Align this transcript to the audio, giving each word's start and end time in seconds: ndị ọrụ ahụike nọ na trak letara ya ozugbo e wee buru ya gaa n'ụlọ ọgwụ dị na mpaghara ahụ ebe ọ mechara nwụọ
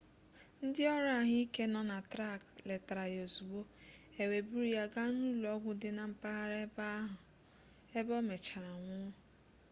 ndị 0.65 0.81
ọrụ 0.93 1.09
ahụike 1.19 1.63
nọ 1.73 1.79
na 1.91 1.97
trak 2.13 2.41
letara 2.67 3.03
ya 3.15 3.21
ozugbo 3.27 3.59
e 4.21 4.23
wee 4.29 4.45
buru 4.47 4.67
ya 4.77 4.83
gaa 4.93 5.09
n'ụlọ 5.17 5.47
ọgwụ 5.55 5.71
dị 5.81 5.89
na 5.97 6.03
mpaghara 6.11 6.57
ahụ 6.63 7.13
ebe 7.97 8.11
ọ 8.19 8.21
mechara 8.29 8.69
nwụọ 8.79 9.09